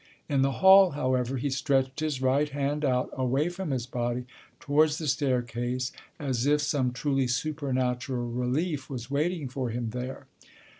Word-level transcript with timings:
In 0.27 0.41
the 0.41 0.53
hall, 0.65 0.93
however, 0.97 1.37
he 1.37 1.51
stretched 1.51 1.99
his 1.99 2.23
right 2.23 2.49
hand 2.49 2.83
out 2.83 3.11
away 3.13 3.49
from 3.49 3.69
his 3.69 3.85
body 3.85 4.25
towards 4.59 4.97
the 4.97 5.05
staircase, 5.07 5.91
as 6.17 6.47
if 6.47 6.61
some 6.61 6.91
truly 6.91 7.27
supernatural 7.27 8.31
relief 8.31 8.89
was 8.89 9.11
waiting 9.11 9.47
for 9.47 9.69
him 9.69 9.91
there. 9.91 10.25